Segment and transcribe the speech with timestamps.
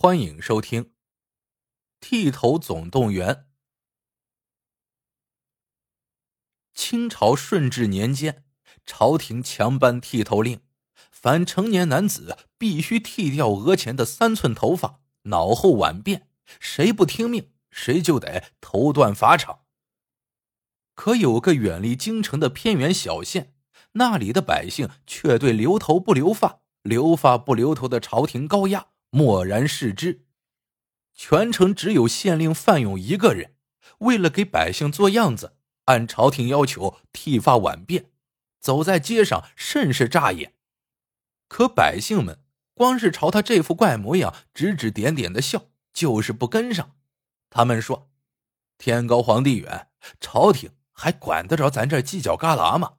[0.00, 0.84] 欢迎收听
[1.98, 3.34] 《剃头总动员》。
[6.72, 8.44] 清朝顺治年间，
[8.86, 10.60] 朝廷强颁剃头令，
[11.10, 16.26] 凡成年男子必须剃掉额前的三寸头发，脑后晚辫，
[16.60, 19.64] 谁不听命，谁就得头断法场。
[20.94, 23.56] 可有个远离京城的偏远小县，
[23.94, 28.90] 那里的百姓却对留头不留发、留发不留头的朝廷高压。
[29.10, 30.26] 默然视之，
[31.14, 33.54] 全城只有县令范勇一个人，
[33.98, 38.06] 为了给百姓做样子，按朝廷要求剃发晚辫，
[38.60, 40.54] 走在街上甚是扎眼。
[41.48, 42.44] 可百姓们
[42.74, 46.94] 光是朝他这副怪模样指指点点的笑，就是不跟上。
[47.48, 48.10] 他们说
[48.76, 49.88] ：“天高皇帝远，
[50.20, 52.98] 朝廷还管得着咱这犄角旮旯吗？”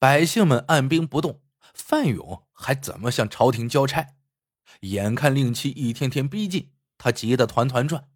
[0.00, 1.40] 百姓们按兵不动，
[1.72, 4.14] 范勇还怎么向朝廷交差？
[4.80, 8.08] 眼看令期一天天逼近，他急得团团转。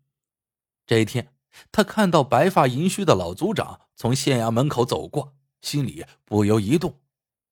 [0.86, 1.34] 这一天，
[1.72, 7.00] 他看到白发银须的老族长从县衙门口走过，心里不由一动：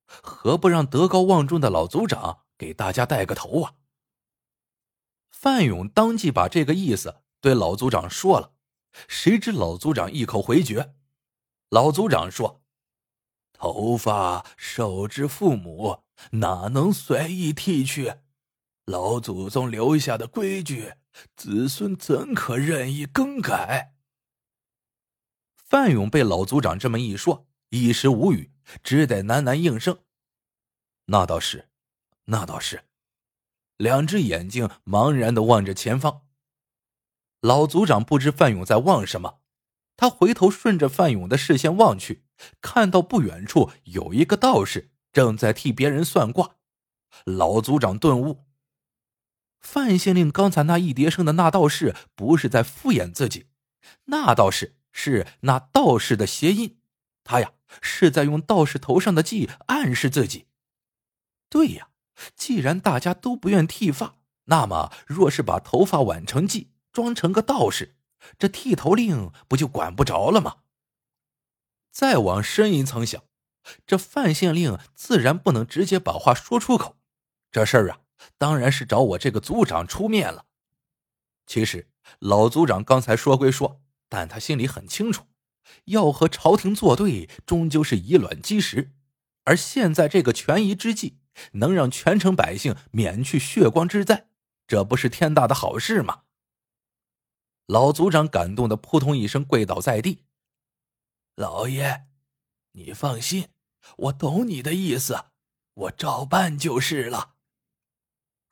[0.05, 3.73] 何不让德高望重的老族长给大家带个头啊？
[5.31, 8.53] 范勇当即把这个意思对老族长说了，
[9.07, 10.95] 谁知老族长一口回绝。
[11.69, 12.61] 老族长说
[13.51, 18.13] ：“头发受之父母，哪能随意剃去？”
[18.85, 20.95] 老祖宗留下的规矩，
[21.37, 23.95] 子孙怎可任意更改？
[25.55, 28.51] 范勇被老族长这么一说，一时无语，
[28.83, 29.99] 只得喃喃应声
[31.07, 31.69] ：“那倒是，
[32.25, 32.83] 那倒是。”
[33.77, 36.27] 两只眼睛茫然的望着前方。
[37.39, 39.39] 老族长不知范勇在望什么，
[39.95, 42.25] 他回头顺着范勇的视线望去，
[42.59, 46.57] 看到不远处有一个道士正在替别人算卦。
[47.23, 48.43] 老族长顿悟。
[49.63, 53.47] 范县令刚才那一叠声的那道士，不是在敷衍自己，
[54.05, 56.77] 那道士是那道士的谐音，
[57.23, 60.45] 他呀是在用道士头上的髻暗示自己。
[61.49, 61.87] 对呀，
[62.35, 67.95] 既然大家都不愿剃发，那么若是把头发挽成髻，装成个道士，
[68.37, 70.57] 这剃头令不就管不着了吗？
[71.89, 73.23] 再往深一层想，
[73.87, 76.97] 这范县令自然不能直接把话说出口，
[77.49, 77.99] 这事儿啊。
[78.37, 80.45] 当然是找我这个族长出面了。
[81.45, 81.89] 其实
[82.19, 85.25] 老族长刚才说归说，但他心里很清楚，
[85.85, 88.93] 要和朝廷作对，终究是以卵击石。
[89.45, 91.17] 而现在这个权宜之计，
[91.53, 94.27] 能让全城百姓免去血光之灾，
[94.67, 96.23] 这不是天大的好事吗？
[97.65, 100.23] 老族长感动的扑通一声跪倒在地
[101.35, 102.05] ：“老爷，
[102.73, 103.49] 你放心，
[103.97, 105.25] 我懂你的意思，
[105.73, 107.32] 我照办就是了。”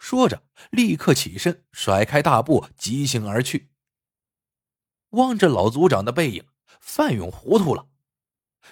[0.01, 0.41] 说着，
[0.71, 3.69] 立刻起身，甩开大步，疾行而去。
[5.11, 6.47] 望着老族长的背影，
[6.79, 7.87] 范勇糊涂了：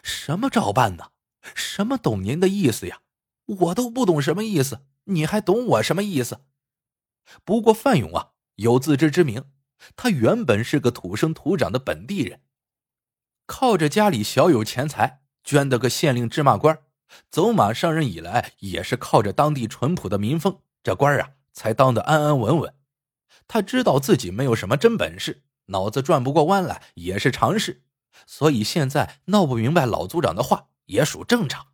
[0.01, 1.11] 什么照办呢？
[1.53, 3.01] 什么懂您的意思呀？
[3.45, 6.45] 我都不懂什么意思，你还懂我什么意思？
[7.45, 9.51] 不过范勇啊，有自知之明，
[9.95, 12.41] 他原本是个土生土长的本地人，
[13.45, 16.81] 靠着家里小有钱财，捐得个县令芝麻官，
[17.29, 20.63] 走马上任以来，也是靠着当地淳朴的民风。
[20.83, 22.73] 这官啊，才当得安安稳稳。
[23.47, 27.83] 他知道自己没有什么真本事，脑子转不过弯来也是常事，
[28.25, 31.67] 所以现在闹不明白老族长的话也属正常。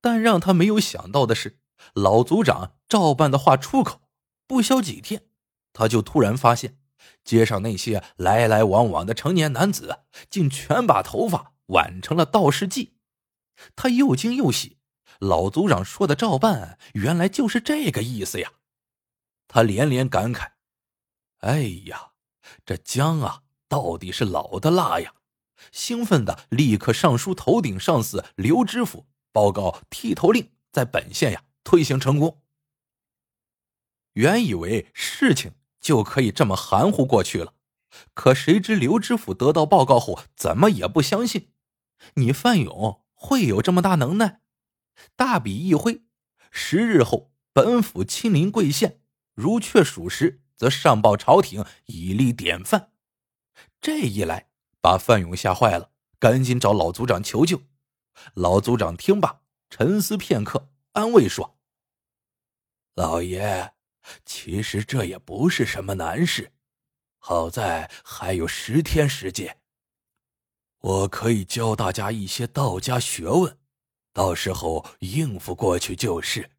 [0.00, 1.58] 但让他没有想到的是，
[1.94, 4.02] 老族长照办的话出口，
[4.46, 5.26] 不消几天，
[5.72, 6.78] 他就突然发现，
[7.24, 12.92] 街上那些来来往往的成年男子，竟全把头发挽成了道士髻。
[13.76, 14.79] 他又惊又喜。
[15.20, 18.52] 老族长说的照办，原来就是这个意思呀！
[19.46, 20.52] 他连连感慨
[21.40, 22.12] ：“哎呀，
[22.64, 25.14] 这姜啊，到底是老的辣呀！”
[25.72, 32.40] 兴奋的立刻上书头顶上司刘知府，报告剃头令在本县呀推行成功。
[34.14, 37.52] 原以为事情就可以这么含糊过去了，
[38.14, 41.52] 可谁知刘知府得到报告后，怎么也不相信，
[42.14, 44.40] 你范勇会有这么大能耐？
[45.16, 46.02] 大笔一挥，
[46.50, 49.00] 十日后本府亲临贵县，
[49.34, 52.92] 如确属实，则上报朝廷，以立典范。
[53.80, 54.50] 这一来，
[54.80, 57.62] 把范勇吓坏了，赶紧找老族长求救。
[58.34, 59.40] 老族长听罢，
[59.70, 61.58] 沉思片刻，安慰说
[62.94, 63.72] ：“老爷，
[64.24, 66.52] 其实这也不是什么难事，
[67.18, 69.60] 好在还有十天时间，
[70.80, 73.56] 我可以教大家一些道家学问。”
[74.12, 76.50] 到时候应付过去就是。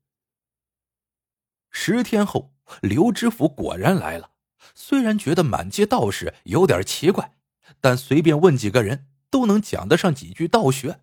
[1.69, 4.31] 十天后，刘知府果然来了。
[4.75, 7.35] 虽然觉得满街道士有点奇怪，
[7.79, 11.01] 但随便问几个人都能讲得上几句道学。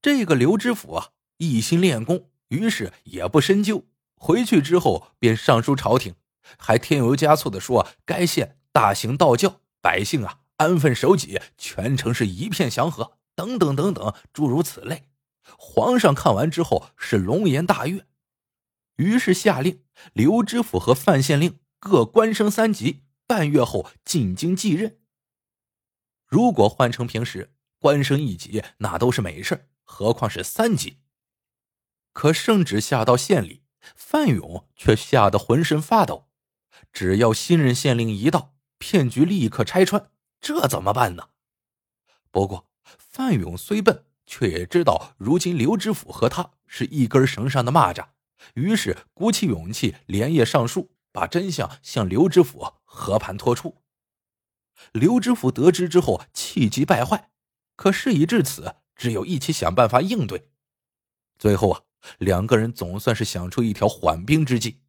[0.00, 3.84] 这个刘知府啊，一心练功，于是也不深究。
[4.14, 6.14] 回去之后便上书朝廷，
[6.56, 15.08] 还添油加醋的说该县大行道教，百姓啊安分守己，全城是一片祥和，等等等等，诸如此类。
[15.56, 18.04] 皇上看完之后是龙颜大悦，
[18.96, 24.98] 于是下令刘知府和范县令各官升三级，半月后进京继任。
[26.26, 30.98] 如果换成平时，官升一级那都是美事，何况是三级？
[32.12, 33.62] 可圣旨下到县里，
[33.94, 36.28] 范勇却吓得浑身发抖。
[36.92, 40.10] 只要新任县令一到，骗局立刻拆穿，
[40.40, 41.28] 这怎么办呢？
[42.30, 42.66] 不过
[42.98, 44.04] 范勇虽笨。
[44.28, 48.08] 却也知道，如今刘知府和他是一根绳上的蚂蚱，
[48.54, 53.84] 于是鼓起勇气连夜上书，把真相向刘知府和盘托出。
[54.90, 57.30] 刘知府得知之后，气急败坏，
[57.76, 60.50] 可事已至此，只有一起想办法应对。
[61.38, 61.82] 最后啊，
[62.18, 64.82] 两个人总算是想出一条缓兵之计。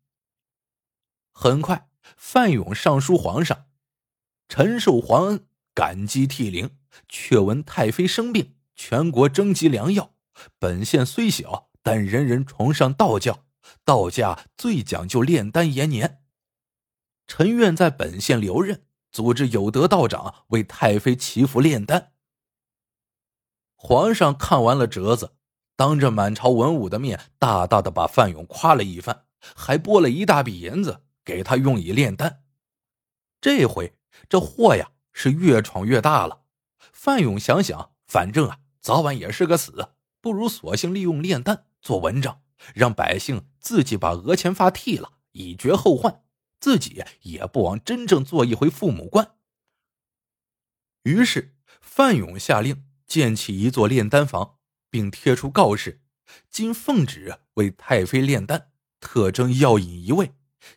[1.32, 3.68] 很快，范勇上书皇上，
[4.50, 6.76] 陈受皇恩，感激涕零，
[7.07, 8.56] 却闻太妃生病。
[8.75, 10.13] 全国征集良药，
[10.60, 13.45] 本县虽小，但人人崇尚道教，
[13.84, 16.22] 道家最讲究炼丹延年。
[17.25, 22.13] 臣愿在本县留任，组织有德道长为太妃祈福炼丹。
[23.75, 25.34] 皇上看完了折子，
[25.75, 29.25] 当着满朝文武的面，大大的把范勇夸了一番，
[29.56, 32.44] 还拨了一大笔银子给他用以炼丹。
[33.42, 33.98] 这回
[34.30, 36.44] 这祸呀是越闯越大了。
[36.98, 38.60] 范勇想想，反正啊。
[38.82, 39.90] 早晚也是个死，
[40.20, 42.42] 不如索性利用炼丹做文章，
[42.74, 46.24] 让百姓自己把额前发剃了，以绝后患，
[46.60, 49.36] 自己也不枉真正做一回父母官。
[51.04, 54.58] 于是范勇下令建起一座炼丹房，
[54.90, 56.02] 并贴出告示：
[56.50, 60.32] 今奉旨为太妃炼丹，特征药引一位，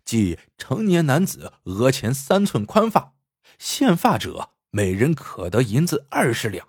[0.04, 3.14] 即成年男子额前三寸宽发，
[3.58, 6.68] 现发者每人可得银子二十两。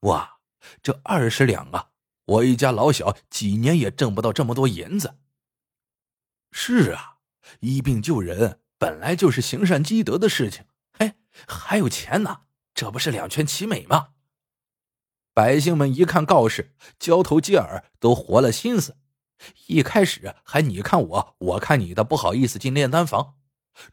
[0.00, 0.38] 哇，
[0.82, 1.90] 这二十两啊！
[2.24, 5.18] 我一家老小几年也挣不到这么多银子。
[6.52, 7.18] 是啊，
[7.60, 10.64] 医病救人本来就是行善积德的事情。
[10.92, 11.14] 嘿，
[11.46, 12.42] 还有钱呢，
[12.72, 14.10] 这不是两全其美吗？
[15.34, 18.96] 百姓们一看告示，交头接耳，都活了心思。
[19.66, 23.36] 一开始还你看我，我看你的，不好意思进炼丹房。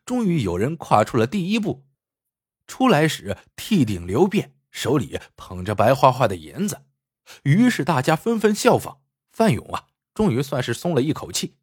[0.05, 1.86] 终于有人跨出了第一步，
[2.67, 4.51] 出来时剃顶留辫。
[4.69, 6.83] 手里捧着白花花的银子，
[7.41, 9.01] 于是大家纷纷效仿。
[9.31, 11.55] 范勇啊，终于算是松了一口气。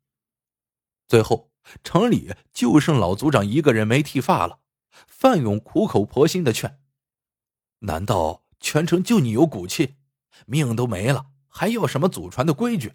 [1.06, 1.52] 最后，
[1.84, 4.58] 城里就剩老族长一个人没剃发了。
[5.06, 6.80] 范勇苦口婆心的劝
[7.80, 9.96] ：“难道全城就你有骨气？
[10.46, 12.94] 命都没了，还要什么祖传的规矩？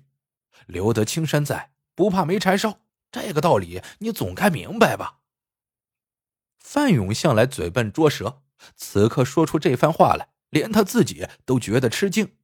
[0.65, 2.81] 留得青山在，不怕没柴烧。
[3.09, 5.18] 这个道理你总该明白吧？”
[6.59, 8.43] 范勇向来嘴笨拙舌。
[8.75, 12.35] 此刻说出这番话来，连他自己都觉得吃惊。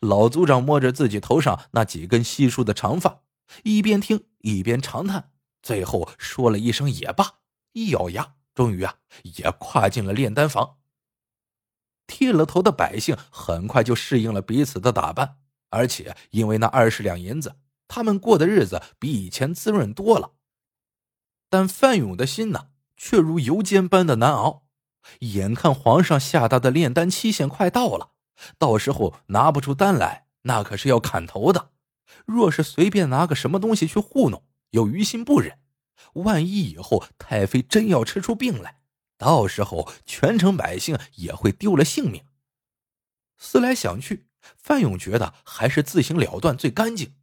[0.00, 3.20] 老族长摸着自己头上那几根稀疏的长发，
[3.62, 5.32] 一边听一边长叹，
[5.62, 7.40] 最后说了一声“也罢”，
[7.72, 8.96] 一咬牙，终于啊，
[9.36, 10.78] 也跨进了炼丹房。
[12.06, 15.36] 剃了头的百姓很快就适应了彼此的打扮，
[15.68, 20.32] 而且因为那二十两银子，他们过的日子比以前滋润多了。
[21.50, 24.64] 但范勇的心呢，却如油煎般的难熬。
[25.20, 28.12] 眼看皇上下达的炼丹期限快到了，
[28.58, 31.72] 到时候拿不出丹来，那可是要砍头的。
[32.24, 35.58] 若是随便拿个什么东西去糊弄，又于心不忍，
[36.14, 38.80] 万一以后太妃真要吃出病来，
[39.18, 42.24] 到时候全城百姓也会丢了性命。
[43.36, 47.14] 思来想去，范勇觉得还是自行了断最干净，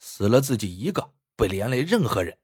[0.00, 2.38] 死了自己一个，不连累任何人。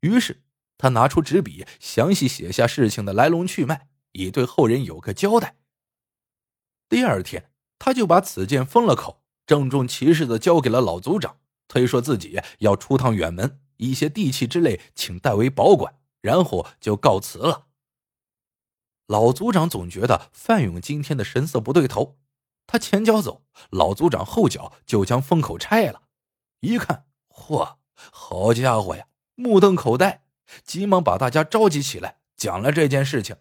[0.00, 0.44] 于是
[0.78, 3.88] 他拿出纸笔，详细写下事情的来龙去脉。
[4.12, 5.56] 以对后人有个交代。
[6.88, 17.66] 第二天，他就把此件封了口，郑重其事的交给了老族长，推说自己要出趟远门，一些地契之类，请代为保管，然后就告辞了。
[19.06, 22.18] 老族长总觉得范勇今天的神色不对头，
[22.66, 26.04] 他前脚走，老族长后脚就将封口拆了。
[26.60, 30.24] 一看，嚯，好家伙呀，目瞪口呆，
[30.64, 33.36] 急忙把大家召集起来，讲了这件事情。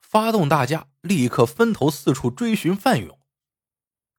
[0.00, 3.18] 发动大家，立刻分头四处追寻范勇。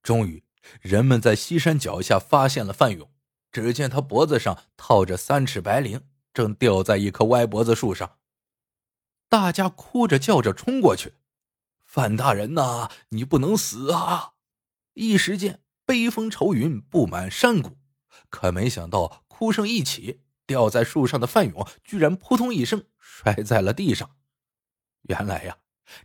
[0.02, 0.44] 终于，
[0.80, 3.12] 人们在西山脚下发现了范勇。
[3.52, 6.04] 只见他脖子上套着三尺白绫，
[6.34, 8.18] 正吊在一棵歪脖子树上。
[9.28, 11.16] 大家哭着叫着冲过去
[11.84, 14.36] ：“范大人呐，你不能死啊！”
[14.96, 17.78] 一时间悲风愁云，布满山谷。
[18.30, 24.18] 可没想到，哭声一起，吊在树上的范勇居然扑通一声摔在了地上。
[25.04, 25.60] 原来呀，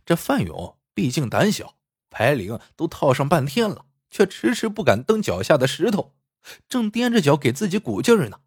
[0.05, 1.75] 这范勇毕竟胆小，
[2.07, 6.15] 白绫都套上半天了，却迟迟不敢蹬脚下的石头。
[6.69, 8.39] 正踮着脚给自己鼓劲儿呢，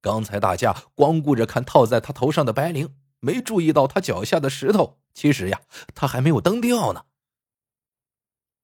[0.00, 5.02] 刚才大家光顾着看套在他头上的白绫，没注意到他脚下的石头。
[5.12, 5.60] 其实呀，
[5.94, 7.04] 他还没有蹬掉呢。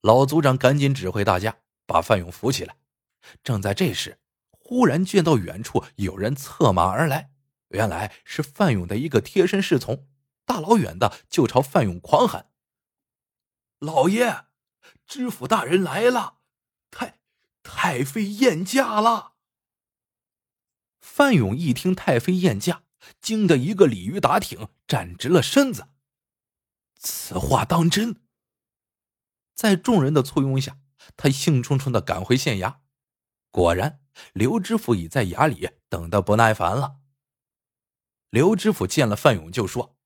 [0.00, 2.76] 老族长赶紧指挥大家把范勇扶起来。
[3.44, 4.18] 正在这时，
[4.68, 7.30] 忽然见到远处有人策马而来，
[7.68, 10.06] 原来是范勇的一个贴身侍从，
[10.44, 12.50] 大老远的就朝范勇狂喊
[13.80, 14.44] ：“老爷，
[15.06, 16.40] 知府大人来了！”
[16.92, 17.18] 太
[17.62, 19.36] 太妃宴驾了。
[21.00, 22.82] 范勇一听太妃宴驾，
[23.22, 25.88] 惊得一个鲤鱼打挺，站直了身子。
[26.98, 28.20] 此话当真？
[29.54, 30.76] 在众人的簇拥下，
[31.16, 32.80] 他兴冲冲的赶回县衙。
[33.50, 36.96] 果然，刘知府已在衙里等得不耐烦了。
[38.30, 39.96] 刘知府见了范勇，就说：“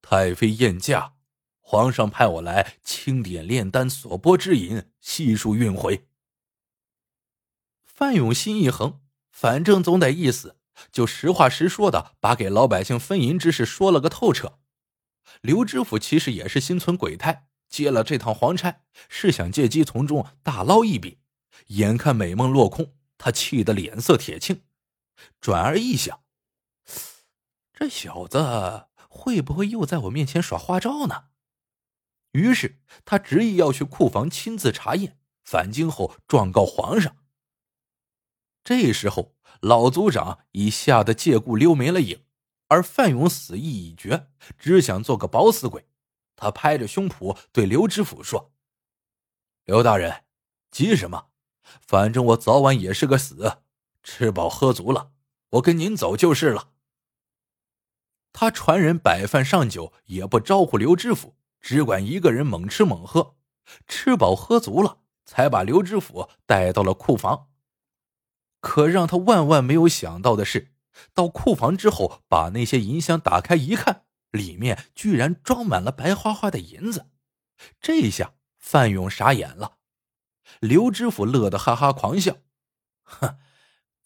[0.00, 1.14] 太妃宴驾，
[1.60, 6.08] 皇上派我来清点炼丹所拨之银，悉数运回。”
[7.84, 9.00] 范勇心一横，
[9.30, 10.58] 反正总得一死，
[10.92, 14.58] 就实话实说的把给老百姓分银之事说了个透彻。
[15.40, 21.18] 刘知府其实也是心存鬼胎，接了这趟皇差，是想借机从中大捞一笔。
[21.68, 24.62] 眼看美梦落空，他气得脸色铁青。
[25.40, 26.24] 转而一想，
[27.72, 31.28] 这小子会不会又在我面前耍花招呢？
[32.32, 37.16] 于是他执意要去库房亲自查验，返京后状告皇上。
[38.62, 42.24] 这时候，老族长已吓得借故溜没了影，
[42.68, 45.88] 而范勇死意已决，只想做个饱死鬼。
[46.34, 48.52] 他拍着胸脯对刘知府说
[49.64, 50.24] ：“刘大人，
[50.70, 51.30] 急什么？
[51.80, 53.58] 反正我早晚也是个死，
[54.02, 55.10] 吃饱喝足了，
[55.50, 56.70] 我跟您走就是了。”
[58.32, 63.36] 他传人摆饭上酒，也不招呼刘知府，只管一个人猛吃猛喝，
[63.86, 67.48] 吃饱喝足了，才把刘知府带到了库房。
[68.60, 70.72] 可让他万万没有想到的是，
[71.14, 77.06] 到库房之后，把那些银箱打开一看，里面居然装满了白花花的银子。
[77.80, 79.75] 这下范勇傻眼了，
[80.60, 82.36] 刘知府乐得哈哈狂笑
[83.02, 83.38] ：“哼，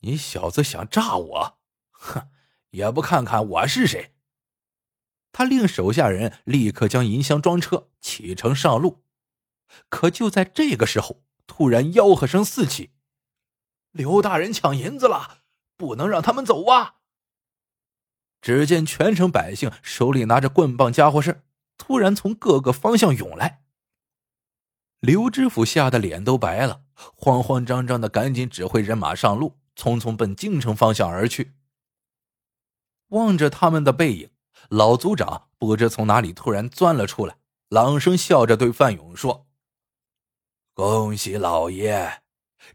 [0.01, 1.59] 你小子想诈我？
[1.91, 2.29] 哼，
[2.71, 4.15] 也不看看我是谁！”
[5.33, 9.05] 他令手下人立刻将银箱装车，启程上路。
[9.89, 12.91] 可就在这个时候，突然吆喝声四起。
[13.93, 15.43] 刘大人抢银子了，
[15.77, 16.97] 不能让他们走啊！
[18.41, 21.45] 只见全城百姓手里拿着棍棒家伙事，
[21.77, 23.60] 突然从各个方向涌来。
[25.01, 31.55] 刘知府吓得脸都白了，慌慌张张的赶紧指挥人马上路，匆匆奔京城方向而去。
[33.09, 34.31] 望着他们的背影，
[34.69, 37.39] 老族长不知从哪里突然钻了出来，
[37.71, 39.47] 朗声笑着对范勇说
[40.75, 42.23] ：“恭喜老爷！”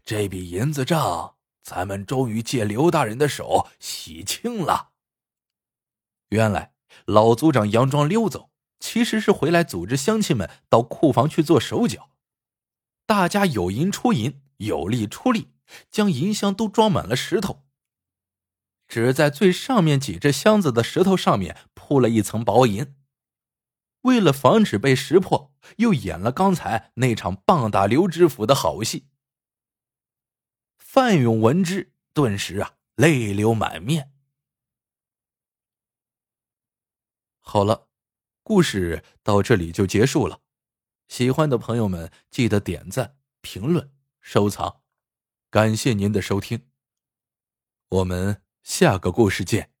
[0.04, 4.90] 这笔银子账，咱们终于借刘大人的手洗清了。
[6.30, 6.72] 原来
[7.04, 12.10] 老族长佯装溜走，其实是回来组织乡亲们到库房去做手脚。
[13.06, 15.52] 大家有银出银，有力出力，
[15.90, 17.64] 将银箱都装满了石头。
[18.88, 22.96] 只在最上面几只箱子的石头上面铺了一层薄银。
[24.02, 29.08] 为了防止被识破，又演了刚才那场棒打刘知府的好戏。
[30.78, 34.12] 范勇闻之，顿时啊，泪流满面。
[37.40, 37.88] 好了，
[38.44, 40.40] 故事到这里就结束了。
[41.08, 44.82] 喜欢的朋友们，记得点赞、评论、收藏，
[45.50, 46.68] 感谢您的收听。
[47.88, 49.75] 我们下个故事见。